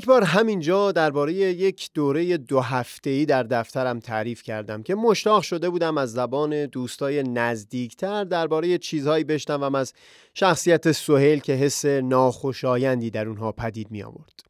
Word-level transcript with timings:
یک 0.00 0.06
بار 0.06 0.24
همینجا 0.24 0.92
درباره 0.92 1.32
یک 1.34 1.90
دوره 1.94 2.36
دو 2.36 2.60
هفته‌ای 2.60 3.26
در 3.26 3.42
دفترم 3.42 4.00
تعریف 4.00 4.42
کردم 4.42 4.82
که 4.82 4.94
مشتاق 4.94 5.42
شده 5.42 5.70
بودم 5.70 5.98
از 5.98 6.12
زبان 6.12 6.66
دوستای 6.66 7.22
نزدیکتر 7.22 8.24
درباره 8.24 8.78
چیزهایی 8.78 9.24
بشنوم 9.24 9.74
از 9.74 9.92
شخصیت 10.34 10.92
سهیل 10.92 11.40
که 11.40 11.52
حس 11.52 11.84
ناخوشایندی 11.84 13.10
در 13.10 13.28
اونها 13.28 13.52
پدید 13.52 13.90
می 13.90 14.02
آورد. 14.02 14.49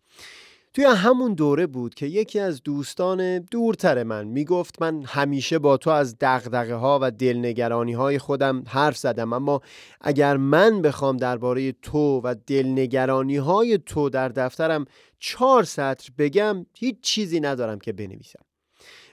توی 0.75 0.85
همون 0.85 1.35
دوره 1.35 1.67
بود 1.67 1.95
که 1.95 2.07
یکی 2.07 2.41
از 2.41 2.63
دوستان 2.63 3.39
دورتر 3.39 4.03
من 4.03 4.27
می‌گفت 4.27 4.83
من 4.83 5.03
همیشه 5.03 5.59
با 5.59 5.77
تو 5.77 5.91
از 5.91 6.17
دغدغه 6.21 6.75
ها 6.75 6.99
و 7.03 7.11
دلنگرانی 7.11 7.93
های 7.93 8.19
خودم 8.19 8.65
حرف 8.67 8.97
زدم 8.97 9.33
اما 9.33 9.61
اگر 10.01 10.37
من 10.37 10.83
بخوام 10.83 11.17
درباره 11.17 11.73
تو 11.73 12.21
و 12.25 12.35
دلنگرانی 12.47 13.37
های 13.37 13.79
تو 13.79 14.09
در 14.09 14.29
دفترم 14.29 14.85
چهار 15.19 15.65
سطر 15.65 16.09
بگم 16.19 16.67
هیچ 16.75 17.01
چیزی 17.01 17.41
ندارم 17.41 17.79
که 17.79 17.93
بنویسم. 17.93 18.45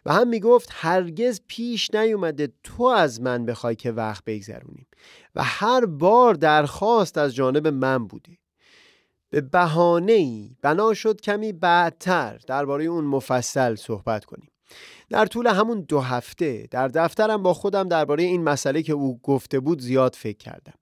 و 0.05 0.13
هم 0.13 0.27
می‌گفت 0.27 0.69
هرگز 0.71 1.41
پیش 1.47 1.93
نیومده 1.93 2.49
تو 2.63 2.83
از 2.83 3.21
من 3.21 3.45
بخوای 3.45 3.75
که 3.75 3.91
وقت 3.91 4.23
بگذرونیم. 4.25 4.87
و 5.35 5.43
هر 5.43 5.85
بار 5.85 6.33
درخواست 6.33 7.17
از 7.17 7.35
جانب 7.35 7.67
من 7.67 8.07
بوده 8.07 8.37
به 9.29 9.41
بهانه 9.41 10.11
ای 10.13 10.55
بنا 10.61 10.93
شد 10.93 11.21
کمی 11.21 11.53
بعدتر 11.53 12.39
درباره 12.47 12.83
اون 12.83 13.05
مفصل 13.05 13.75
صحبت 13.75 14.25
کنیم. 14.25 14.49
در 15.09 15.25
طول 15.25 15.47
همون 15.47 15.81
دو 15.81 15.99
هفته 15.99 16.67
در 16.71 16.87
دفترم 16.87 17.43
با 17.43 17.53
خودم 17.53 17.87
درباره 17.87 18.23
این 18.23 18.43
مسئله 18.43 18.83
که 18.83 18.93
او 18.93 19.19
گفته 19.23 19.59
بود 19.59 19.81
زیاد 19.81 20.15
فکر 20.15 20.37
کردم. 20.37 20.73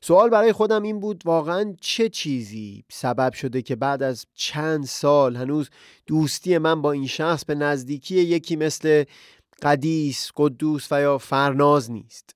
سوال 0.00 0.30
برای 0.30 0.52
خودم 0.52 0.82
این 0.82 1.00
بود 1.00 1.22
واقعا 1.24 1.74
چه 1.80 2.08
چیزی 2.08 2.84
سبب 2.90 3.32
شده 3.32 3.62
که 3.62 3.76
بعد 3.76 4.02
از 4.02 4.26
چند 4.34 4.84
سال 4.84 5.36
هنوز 5.36 5.70
دوستی 6.06 6.58
من 6.58 6.82
با 6.82 6.92
این 6.92 7.06
شخص 7.06 7.44
به 7.44 7.54
نزدیکی 7.54 8.14
یکی 8.14 8.56
مثل 8.56 9.04
قدیس، 9.62 10.30
قدوس 10.36 10.88
و 10.90 11.00
یا 11.00 11.18
فرناز 11.18 11.90
نیست؟ 11.90 12.34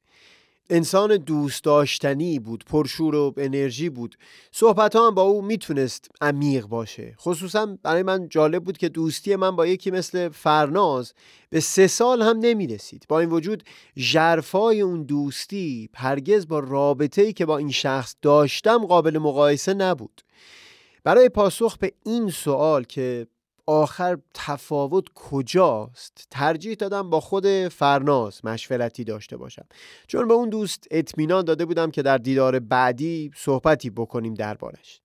انسان 0.71 1.17
دوست 1.17 1.65
داشتنی 1.65 2.39
بود 2.39 2.65
پرشور 2.65 3.15
و 3.15 3.35
انرژی 3.37 3.89
بود. 3.89 4.17
صحبت 4.53 4.97
هم 4.97 5.15
با 5.15 5.23
او 5.23 5.43
می‌تونست 5.43 6.09
عمیق 6.21 6.67
باشه. 6.67 7.15
خصوصا 7.19 7.79
برای 7.83 8.03
من 8.03 8.29
جالب 8.29 8.65
بود 8.65 8.79
که 8.79 8.89
دوستی 8.89 9.37
من 9.37 9.57
با 9.57 9.67
یکی 9.67 9.91
مثل 9.91 10.29
فرناز 10.29 11.13
به 11.51 11.61
سه 11.61 11.87
سال 11.87 12.23
هم 12.23 12.39
نمی‌رسید. 12.39 13.05
با 13.09 13.21
این 13.21 13.31
وجود 13.31 13.63
جرفای 13.97 14.81
اون 14.81 15.03
دوستی 15.03 15.89
هرگز 15.95 16.49
با 16.49 16.59
رابطه 16.59 17.23
ای 17.23 17.33
که 17.33 17.47
با 17.47 17.59
این 17.59 17.71
شخص 17.71 18.15
داشتم 18.23 18.87
قابل 18.87 19.19
مقایسه 19.19 19.75
نبود. 19.75 20.23
برای 21.05 21.29
پاسخ 21.29 21.79
به 21.79 21.93
این 22.05 22.31
سوال 22.31 22.85
که 22.85 23.27
آخر 23.69 24.19
تفاوت 24.35 25.05
کجاست؟ 25.15 26.27
ترجیح 26.31 26.75
دادم 26.75 27.11
با 27.11 27.21
خود 27.21 27.47
فرناز 27.69 28.45
مشورتی 28.45 29.05
داشته 29.05 29.37
باشم. 29.37 29.65
چون 30.07 30.29
به 30.29 30.35
اون 30.35 30.49
دوست 30.49 30.85
اطمینان 30.91 31.45
داده 31.45 31.65
بودم 31.65 31.91
که 31.91 32.03
در 32.03 32.19
دیدار 32.19 32.59
بعدی 32.59 33.31
صحبتی 33.37 33.91
بکنیم 33.91 34.35
دربارش. 34.35 35.01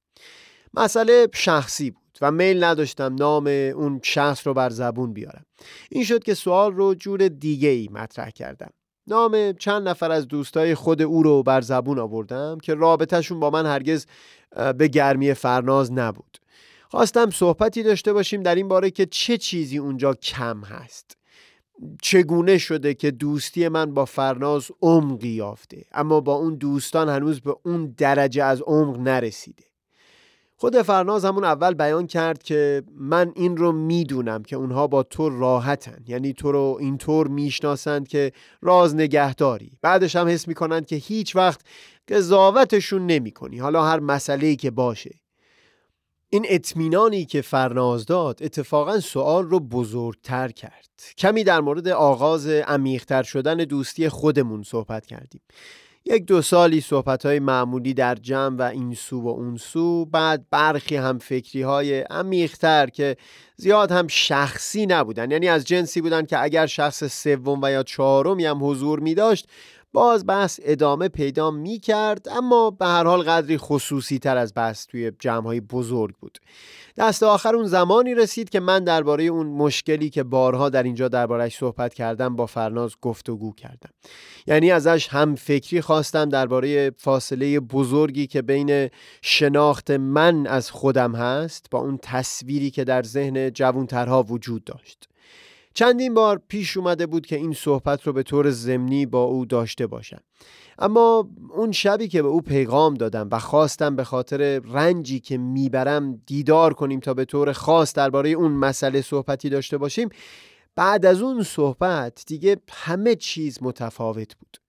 مسئله 0.73 1.27
شخصی 1.33 1.91
بود 1.91 2.17
و 2.21 2.31
میل 2.31 2.63
نداشتم 2.63 3.15
نام 3.15 3.47
اون 3.47 3.99
شخص 4.03 4.47
رو 4.47 4.53
بر 4.53 4.69
زبون 4.69 5.13
بیارم. 5.13 5.45
این 5.91 6.03
شد 6.03 6.23
که 6.23 6.33
سوال 6.33 6.73
رو 6.73 6.95
جور 6.95 7.27
دیگه 7.27 7.69
ای 7.69 7.89
مطرح 7.91 8.29
کردم. 8.29 8.69
نام 9.07 9.53
چند 9.53 9.87
نفر 9.87 10.11
از 10.11 10.27
دوستای 10.27 10.75
خود 10.75 11.01
او 11.01 11.23
رو 11.23 11.43
بر 11.43 11.61
زبون 11.61 11.99
آوردم 11.99 12.57
که 12.63 12.73
رابطهشون 12.73 13.39
با 13.39 13.49
من 13.49 13.65
هرگز 13.65 14.05
به 14.77 14.87
گرمی 14.87 15.33
فرناز 15.33 15.91
نبود. 15.91 16.37
خواستم 16.93 17.29
صحبتی 17.29 17.83
داشته 17.83 18.13
باشیم 18.13 18.43
در 18.43 18.55
این 18.55 18.67
باره 18.67 18.91
که 18.91 19.05
چه 19.05 19.37
چیزی 19.37 19.77
اونجا 19.77 20.13
کم 20.13 20.61
هست. 20.63 21.17
چگونه 22.01 22.57
شده 22.57 22.93
که 22.93 23.11
دوستی 23.11 23.67
من 23.67 23.93
با 23.93 24.05
فرناز 24.05 24.71
عمقی 24.81 25.27
یافته 25.27 25.85
اما 25.91 26.21
با 26.21 26.33
اون 26.33 26.55
دوستان 26.55 27.09
هنوز 27.09 27.41
به 27.41 27.55
اون 27.65 27.93
درجه 27.97 28.43
از 28.43 28.61
عمق 28.61 28.99
نرسیده. 28.99 29.63
خود 30.55 30.81
فرناز 30.81 31.25
همون 31.25 31.43
اول 31.43 31.73
بیان 31.73 32.07
کرد 32.07 32.43
که 32.43 32.83
من 32.95 33.31
این 33.35 33.57
رو 33.57 33.71
می‌دونم 33.71 34.43
که 34.43 34.55
اونها 34.55 34.87
با 34.87 35.03
تو 35.03 35.29
راحتن 35.29 36.03
یعنی 36.07 36.33
تو 36.33 36.51
رو 36.51 36.77
اینطور 36.79 37.27
می‌شناسند 37.27 38.07
که 38.07 38.31
راز 38.61 38.95
نگهداری. 38.95 39.71
بعدش 39.81 40.15
هم 40.15 40.27
حس 40.27 40.47
می‌کنند 40.47 40.85
که 40.85 40.95
هیچ 40.95 41.35
وقت 41.35 41.61
قضاوتشون 42.07 43.05
نمی 43.05 43.31
کنی 43.31 43.57
حالا 43.57 43.83
هر 43.83 43.99
مسئله 43.99 44.55
که 44.55 44.71
باشه. 44.71 45.22
این 46.33 46.45
اطمینانی 46.49 47.25
که 47.25 47.41
فرناز 47.41 48.05
داد 48.05 48.39
اتفاقا 48.43 48.99
سوال 48.99 49.45
رو 49.45 49.59
بزرگتر 49.59 50.47
کرد. 50.47 50.89
کمی 51.17 51.43
در 51.43 51.61
مورد 51.61 51.87
آغاز 51.87 52.47
عمیقتر 52.47 53.23
شدن 53.23 53.57
دوستی 53.57 54.09
خودمون 54.09 54.63
صحبت 54.63 55.05
کردیم. 55.05 55.41
یک 56.05 56.25
دو 56.25 56.41
سالی 56.41 56.81
صحبت 56.81 57.25
های 57.25 57.39
معمولی 57.39 57.93
در 57.93 58.15
جمع 58.15 58.57
و 58.57 58.61
این 58.61 58.93
سو 58.93 59.21
و 59.21 59.27
اون 59.27 59.57
سو 59.57 60.05
بعد 60.05 60.45
برخی 60.49 60.95
هم 60.95 61.17
فکری 61.17 61.61
های 61.61 62.01
عمیقتر 62.01 62.87
که 62.87 63.17
زیاد 63.57 63.91
هم 63.91 64.07
شخصی 64.07 64.85
نبودن. 64.85 65.31
یعنی 65.31 65.47
از 65.47 65.65
جنسی 65.65 66.01
بودن 66.01 66.25
که 66.25 66.43
اگر 66.43 66.65
شخص 66.65 67.03
سوم 67.23 67.59
و 67.61 67.71
یا 67.71 67.83
چهارمی 67.83 68.45
هم 68.45 68.63
حضور 68.63 68.99
می 68.99 69.15
داشت 69.15 69.47
باز 69.93 70.25
بحث 70.27 70.59
ادامه 70.63 71.07
پیدا 71.07 71.51
می 71.51 71.79
کرد 71.79 72.29
اما 72.29 72.71
به 72.71 72.85
هر 72.85 73.03
حال 73.03 73.21
قدری 73.23 73.57
خصوصی 73.57 74.19
تر 74.19 74.37
از 74.37 74.53
بحث 74.55 74.85
توی 74.87 75.11
جمع 75.19 75.45
های 75.45 75.61
بزرگ 75.61 76.15
بود. 76.15 76.37
دست 76.97 77.23
آخر 77.23 77.55
اون 77.55 77.65
زمانی 77.65 78.15
رسید 78.15 78.49
که 78.49 78.59
من 78.59 78.83
درباره 78.83 79.23
اون 79.23 79.47
مشکلی 79.47 80.09
که 80.09 80.23
بارها 80.23 80.69
در 80.69 80.83
اینجا 80.83 81.07
دربارهش 81.07 81.57
صحبت 81.57 81.93
کردم 81.93 82.35
با 82.35 82.45
فرناز 82.45 82.95
گفتگو 83.01 83.53
کردم. 83.53 83.89
یعنی 84.47 84.71
ازش 84.71 85.07
هم 85.07 85.35
فکری 85.35 85.81
خواستم 85.81 86.29
درباره 86.29 86.91
فاصله 86.97 87.59
بزرگی 87.59 88.27
که 88.27 88.41
بین 88.41 88.89
شناخت 89.21 89.91
من 89.91 90.47
از 90.47 90.71
خودم 90.71 91.15
هست 91.15 91.65
با 91.71 91.79
اون 91.79 91.99
تصویری 92.01 92.71
که 92.71 92.83
در 92.83 93.03
ذهن 93.03 93.49
جوانترها 93.49 94.23
وجود 94.23 94.63
داشت. 94.63 95.07
چندین 95.73 96.13
بار 96.13 96.41
پیش 96.47 96.77
اومده 96.77 97.05
بود 97.05 97.25
که 97.25 97.35
این 97.35 97.53
صحبت 97.53 98.03
رو 98.03 98.13
به 98.13 98.23
طور 98.23 98.51
ضمنی 98.51 99.05
با 99.05 99.23
او 99.23 99.45
داشته 99.45 99.87
باشم. 99.87 100.21
اما 100.79 101.29
اون 101.49 101.71
شبی 101.71 102.07
که 102.07 102.21
به 102.21 102.27
او 102.27 102.41
پیغام 102.41 102.93
دادم 102.93 103.29
و 103.31 103.39
خواستم 103.39 103.95
به 103.95 104.03
خاطر 104.03 104.59
رنجی 104.59 105.19
که 105.19 105.37
می‌برم 105.37 106.21
دیدار 106.25 106.73
کنیم 106.73 106.99
تا 106.99 107.13
به 107.13 107.25
طور 107.25 107.51
خاص 107.53 107.93
درباره 107.93 108.29
اون 108.29 108.51
مسئله 108.51 109.01
صحبتی 109.01 109.49
داشته 109.49 109.77
باشیم 109.77 110.09
بعد 110.75 111.05
از 111.05 111.21
اون 111.21 111.43
صحبت 111.43 112.23
دیگه 112.27 112.57
همه 112.71 113.15
چیز 113.15 113.57
متفاوت 113.61 114.35
بود. 114.35 114.62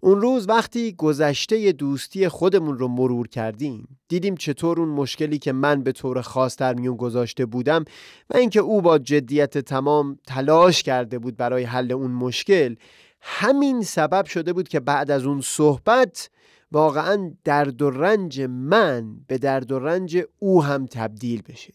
اون 0.00 0.20
روز 0.20 0.48
وقتی 0.48 0.92
گذشته 0.92 1.72
دوستی 1.72 2.28
خودمون 2.28 2.78
رو 2.78 2.88
مرور 2.88 3.28
کردیم 3.28 3.98
دیدیم 4.08 4.34
چطور 4.34 4.80
اون 4.80 4.88
مشکلی 4.88 5.38
که 5.38 5.52
من 5.52 5.82
به 5.82 5.92
طور 5.92 6.20
خاص 6.20 6.56
در 6.56 6.74
میون 6.74 6.96
گذاشته 6.96 7.46
بودم 7.46 7.84
و 8.30 8.36
اینکه 8.36 8.60
او 8.60 8.82
با 8.82 8.98
جدیت 8.98 9.58
تمام 9.58 10.18
تلاش 10.26 10.82
کرده 10.82 11.18
بود 11.18 11.36
برای 11.36 11.64
حل 11.64 11.92
اون 11.92 12.10
مشکل 12.10 12.74
همین 13.20 13.82
سبب 13.82 14.26
شده 14.26 14.52
بود 14.52 14.68
که 14.68 14.80
بعد 14.80 15.10
از 15.10 15.26
اون 15.26 15.40
صحبت 15.40 16.30
واقعا 16.72 17.32
درد 17.44 17.82
و 17.82 17.90
رنج 17.90 18.40
من 18.40 19.16
به 19.26 19.38
درد 19.38 19.72
و 19.72 19.78
رنج 19.78 20.22
او 20.38 20.64
هم 20.64 20.86
تبدیل 20.86 21.42
بشه. 21.42 21.72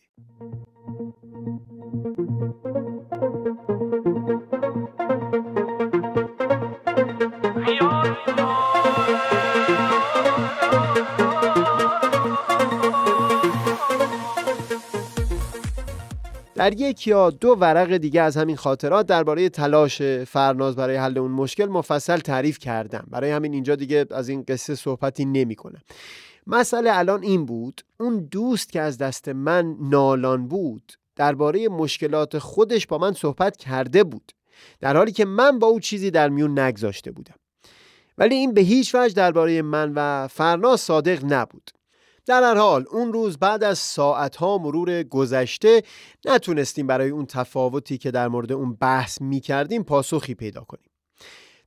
در 16.61 16.73
یک 16.73 17.07
یا 17.07 17.29
دو 17.29 17.55
ورق 17.59 17.97
دیگه 17.97 18.21
از 18.21 18.37
همین 18.37 18.55
خاطرات 18.55 19.05
درباره 19.05 19.49
تلاش 19.49 20.01
فرناز 20.01 20.75
برای 20.75 20.95
حل 20.95 21.17
اون 21.17 21.31
مشکل 21.31 21.65
مفصل 21.65 22.17
تعریف 22.17 22.59
کردم. 22.59 23.07
برای 23.11 23.31
همین 23.31 23.53
اینجا 23.53 23.75
دیگه 23.75 24.05
از 24.11 24.29
این 24.29 24.43
قصه 24.47 24.75
صحبتی 24.75 25.25
نمی 25.25 25.55
کنم. 25.55 25.81
مسئله 26.47 26.97
الان 26.97 27.23
این 27.23 27.45
بود 27.45 27.81
اون 27.99 28.27
دوست 28.31 28.71
که 28.71 28.81
از 28.81 28.97
دست 28.97 29.29
من 29.29 29.75
نالان 29.79 30.47
بود 30.47 30.93
درباره 31.15 31.69
مشکلات 31.69 32.37
خودش 32.37 32.87
با 32.87 32.97
من 32.97 33.13
صحبت 33.13 33.57
کرده 33.57 34.03
بود 34.03 34.31
در 34.79 34.97
حالی 34.97 35.11
که 35.11 35.25
من 35.25 35.59
با 35.59 35.67
او 35.67 35.79
چیزی 35.79 36.11
در 36.11 36.29
میون 36.29 36.59
نگذاشته 36.59 37.11
بودم. 37.11 37.35
ولی 38.17 38.35
این 38.35 38.53
به 38.53 38.61
هیچ 38.61 38.95
وجه 38.95 39.13
درباره 39.13 39.61
من 39.61 39.93
و 39.95 40.27
فرناز 40.27 40.81
صادق 40.81 41.25
نبود. 41.25 41.71
در 42.25 42.43
هر 42.43 42.55
حال 42.55 42.85
اون 42.91 43.13
روز 43.13 43.37
بعد 43.37 43.63
از 43.63 43.79
ساعتها 43.79 44.57
مرور 44.57 45.03
گذشته 45.03 45.83
نتونستیم 46.25 46.87
برای 46.87 47.09
اون 47.09 47.25
تفاوتی 47.25 47.97
که 47.97 48.11
در 48.11 48.27
مورد 48.27 48.51
اون 48.51 48.73
بحث 48.73 49.21
می 49.21 49.39
کردیم 49.39 49.83
پاسخی 49.83 50.35
پیدا 50.35 50.61
کنیم. 50.61 50.91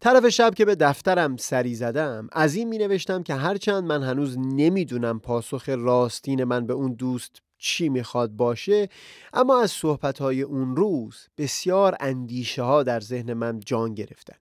طرف 0.01 0.29
شب 0.29 0.55
که 0.55 0.65
به 0.65 0.75
دفترم 0.75 1.37
سری 1.37 1.75
زدم 1.75 2.29
از 2.33 2.55
این 2.55 2.69
می 2.69 2.79
نوشتم 2.79 3.23
که 3.23 3.35
هرچند 3.35 3.85
من 3.85 4.03
هنوز 4.03 4.39
نمی‌دونم 4.39 5.21
پاسخ 5.21 5.69
راستین 5.69 6.45
من 6.45 6.67
به 6.67 6.73
اون 6.73 6.93
دوست 6.93 7.43
چی 7.59 7.89
می‌خواد 7.89 8.31
باشه 8.31 8.89
اما 9.33 9.61
از 9.63 9.71
صحبتهای 9.71 10.43
اون 10.43 10.77
روز 10.77 11.29
بسیار 11.39 11.97
اندیشه 12.01 12.63
ها 12.63 12.83
در 12.83 13.01
ذهن 13.01 13.33
من 13.33 13.61
جان 13.61 13.95
گرفتن. 13.95 14.37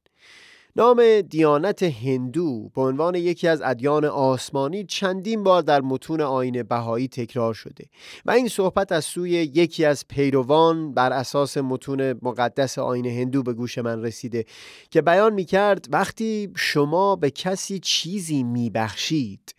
نام 0.75 1.21
دیانت 1.21 1.83
هندو 1.83 2.69
به 2.75 2.81
عنوان 2.81 3.15
یکی 3.15 3.47
از 3.47 3.61
ادیان 3.61 4.05
آسمانی 4.05 4.83
چندین 4.83 5.43
بار 5.43 5.61
در 5.61 5.81
متون 5.81 6.21
آین 6.21 6.63
بهایی 6.63 7.07
تکرار 7.07 7.53
شده 7.53 7.85
و 8.25 8.31
این 8.31 8.47
صحبت 8.47 8.91
از 8.91 9.05
سوی 9.05 9.29
یکی 9.29 9.85
از 9.85 10.07
پیروان 10.07 10.93
بر 10.93 11.13
اساس 11.13 11.57
متون 11.57 12.13
مقدس 12.21 12.79
آین 12.79 13.05
هندو 13.05 13.43
به 13.43 13.53
گوش 13.53 13.77
من 13.77 14.01
رسیده 14.01 14.45
که 14.91 15.01
بیان 15.01 15.33
می 15.33 15.45
کرد 15.45 15.85
وقتی 15.89 16.49
شما 16.55 17.15
به 17.15 17.31
کسی 17.31 17.79
چیزی 17.79 18.43
می 18.43 18.69
بخشید 18.69 19.55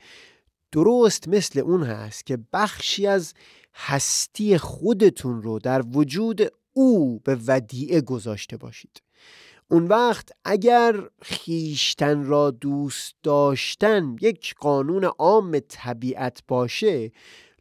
درست 0.73 1.29
مثل 1.29 1.61
اون 1.61 1.83
هست 1.83 2.27
که 2.27 2.39
بخشی 2.53 3.07
از 3.07 3.35
هستی 3.75 4.59
خودتون 4.59 5.43
رو 5.43 5.59
در 5.59 5.83
وجود 5.93 6.43
او 6.73 7.19
به 7.19 7.39
ودیعه 7.47 8.01
گذاشته 8.01 8.57
باشید. 8.57 9.03
اون 9.71 9.87
وقت 9.87 10.29
اگر 10.45 11.01
خیشتن 11.23 12.25
را 12.25 12.51
دوست 12.51 13.15
داشتن 13.23 14.17
یک 14.21 14.55
قانون 14.59 15.05
عام 15.05 15.59
طبیعت 15.69 16.43
باشه 16.49 17.13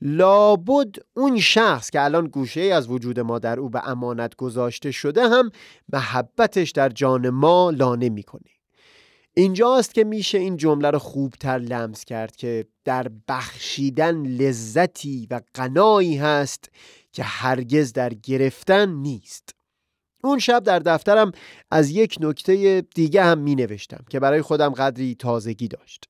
لابد 0.01 0.95
اون 1.13 1.39
شخص 1.39 1.89
که 1.89 2.01
الان 2.01 2.27
گوشه 2.27 2.61
از 2.61 2.89
وجود 2.89 3.19
ما 3.19 3.39
در 3.39 3.59
او 3.59 3.69
به 3.69 3.89
امانت 3.89 4.35
گذاشته 4.35 4.91
شده 4.91 5.29
هم 5.29 5.51
محبتش 5.93 6.71
در 6.71 6.89
جان 6.89 7.29
ما 7.29 7.69
لانه 7.69 8.09
می‌کنه. 8.09 8.49
اینجاست 9.33 9.93
که 9.93 10.03
میشه 10.03 10.37
این 10.37 10.57
جمله 10.57 10.91
رو 10.91 10.99
خوبتر 10.99 11.57
لمس 11.57 12.05
کرد 12.05 12.35
که 12.35 12.65
در 12.85 13.07
بخشیدن 13.27 14.25
لذتی 14.25 15.27
و 15.31 15.41
قنایی 15.53 16.17
هست 16.17 16.69
که 17.11 17.23
هرگز 17.23 17.93
در 17.93 18.13
گرفتن 18.13 18.89
نیست. 18.89 19.55
اون 20.23 20.39
شب 20.39 20.63
در 20.63 20.79
دفترم 20.79 21.31
از 21.71 21.89
یک 21.91 22.17
نکته 22.21 22.83
دیگه 22.95 23.23
هم 23.23 23.37
می 23.37 23.55
نوشتم 23.55 24.05
که 24.09 24.19
برای 24.19 24.41
خودم 24.41 24.69
قدری 24.69 25.15
تازگی 25.15 25.67
داشت. 25.67 26.09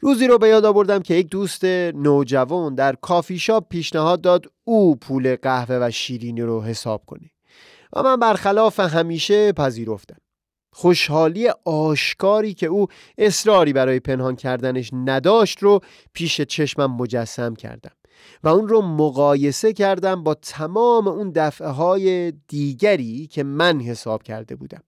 روزی 0.00 0.26
رو 0.26 0.38
به 0.38 0.48
یاد 0.48 0.64
آوردم 0.64 0.98
که 0.98 1.14
یک 1.14 1.28
دوست 1.28 1.64
نوجوان 1.94 2.74
در 2.74 2.94
کافی 2.94 3.38
شاپ 3.38 3.68
پیشنهاد 3.68 4.20
داد 4.20 4.46
او 4.64 4.96
پول 4.96 5.36
قهوه 5.36 5.78
و 5.86 5.90
شیرینی 5.90 6.42
رو 6.42 6.62
حساب 6.62 7.02
کنه 7.06 7.30
و 7.92 8.02
من 8.02 8.16
برخلاف 8.16 8.80
همیشه 8.80 9.52
پذیرفتم. 9.52 10.16
خوشحالی 10.72 11.48
آشکاری 11.64 12.54
که 12.54 12.66
او 12.66 12.86
اصراری 13.18 13.72
برای 13.72 14.00
پنهان 14.00 14.36
کردنش 14.36 14.90
نداشت 14.92 15.62
رو 15.62 15.80
پیش 16.12 16.40
چشمم 16.40 16.96
مجسم 16.96 17.54
کردم. 17.54 17.92
و 18.44 18.48
اون 18.48 18.68
رو 18.68 18.82
مقایسه 18.82 19.72
کردم 19.72 20.22
با 20.22 20.34
تمام 20.34 21.08
اون 21.08 21.32
دفعه 21.34 21.68
های 21.68 22.32
دیگری 22.48 23.26
که 23.26 23.42
من 23.42 23.80
حساب 23.80 24.22
کرده 24.22 24.56
بودم. 24.56 24.82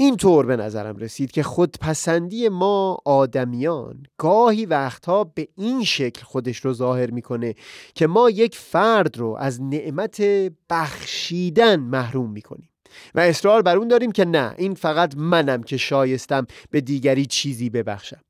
این 0.00 0.16
طور 0.16 0.46
به 0.46 0.56
نظرم 0.56 0.96
رسید 0.96 1.30
که 1.30 1.42
خودپسندی 1.42 2.48
ما 2.48 2.98
آدمیان 3.04 4.02
گاهی 4.18 4.66
وقتها 4.66 5.24
به 5.24 5.48
این 5.56 5.84
شکل 5.84 6.22
خودش 6.22 6.58
رو 6.58 6.72
ظاهر 6.72 7.10
می‌کنه 7.10 7.54
که 7.94 8.06
ما 8.06 8.30
یک 8.30 8.56
فرد 8.56 9.18
رو 9.18 9.36
از 9.40 9.62
نعمت 9.62 10.22
بخشیدن 10.70 11.80
محروم 11.80 12.30
می‌کنیم. 12.30 12.68
و 13.14 13.20
اصرار 13.20 13.62
بر 13.62 13.76
اون 13.76 13.88
داریم 13.88 14.12
که 14.12 14.24
نه 14.24 14.54
این 14.58 14.74
فقط 14.74 15.14
منم 15.16 15.62
که 15.62 15.76
شایستم 15.76 16.46
به 16.70 16.80
دیگری 16.80 17.26
چیزی 17.26 17.70
ببخشم. 17.70 18.20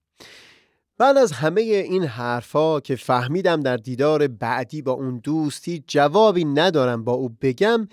بعد 0.98 1.16
از 1.16 1.32
همه 1.32 1.60
این 1.60 2.04
حرفا 2.04 2.80
که 2.80 2.96
فهمیدم 2.96 3.60
در 3.60 3.76
دیدار 3.76 4.26
بعدی 4.26 4.82
با 4.82 4.92
اون 4.92 5.18
دوستی 5.18 5.84
جوابی 5.86 6.44
ندارم 6.44 7.04
با 7.04 7.12
او 7.12 7.28
بگم 7.40 7.88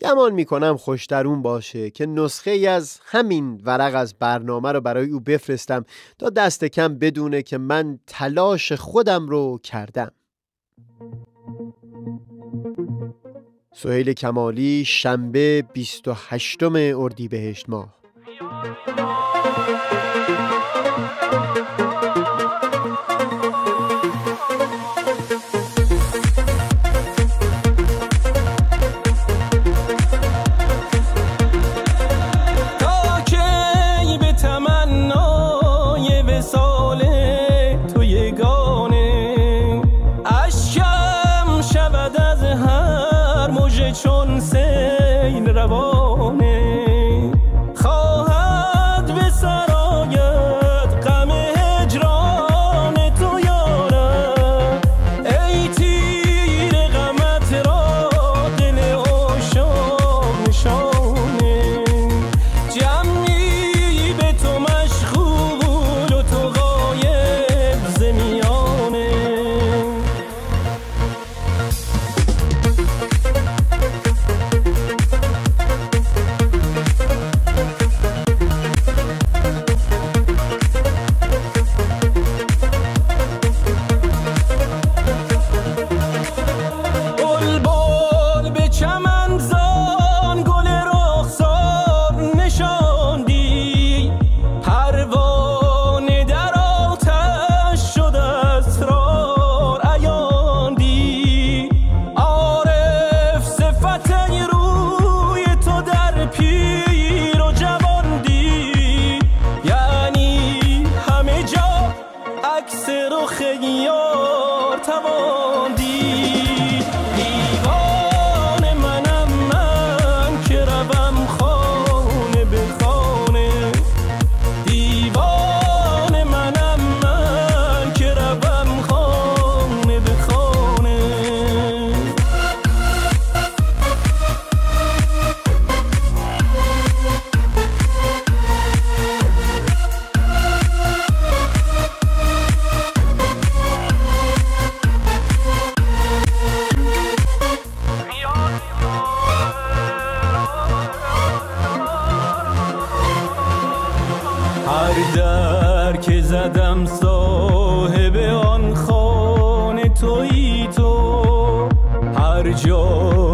گمان 0.00 0.32
می‌کنم 0.32 0.76
خوشترون 0.76 1.42
باشه 1.42 1.90
که 1.90 2.06
نسخه 2.06 2.50
ای 2.50 2.66
از 2.66 3.00
همین 3.04 3.60
ورق 3.64 3.94
از 3.94 4.14
برنامه 4.14 4.72
رو 4.72 4.80
برای 4.80 5.10
او 5.10 5.20
بفرستم 5.20 5.84
تا 6.18 6.30
دست 6.30 6.64
کم 6.64 6.98
بدونه 6.98 7.42
که 7.42 7.58
من 7.58 7.98
تلاش 8.06 8.72
خودم 8.72 9.26
رو 9.26 9.58
کردم. 9.62 10.12
سهیل 13.72 14.12
کمالی 14.12 14.84
شنبه 14.84 15.64
28 15.72 16.62
اردیبهشت 16.62 17.68
ماه. 17.68 17.94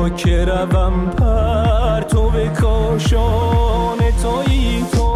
و 0.01 0.09
که 0.09 0.45
روم 0.45 1.11
پر 1.11 2.01
تو 2.01 2.31
به 2.31 2.49
کاشان 2.49 3.99
تایی 4.23 4.85
تو. 4.93 5.15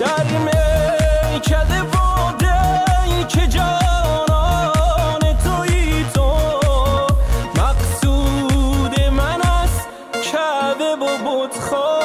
در 0.00 0.24
میکده 0.44 1.82
باده 1.82 3.26
که 3.28 3.46
جانان 3.46 5.20
تویی 5.44 6.04
تو. 6.14 6.32
مقصود 7.56 9.00
من 9.12 9.40
است 9.40 9.88
کعبه 10.32 11.04
و 11.04 11.18
بودخواه 11.24 12.01